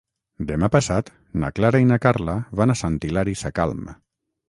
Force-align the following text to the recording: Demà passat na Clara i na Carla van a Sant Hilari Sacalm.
Demà 0.51 0.69
passat 0.75 1.11
na 1.45 1.53
Clara 1.61 1.83
i 1.85 1.89
na 1.91 2.01
Carla 2.09 2.37
van 2.63 2.75
a 2.77 2.81
Sant 2.83 3.01
Hilari 3.09 3.41
Sacalm. 3.47 3.97